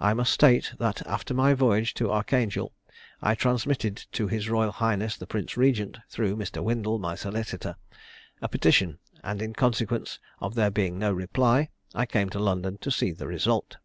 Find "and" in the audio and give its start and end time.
9.24-9.40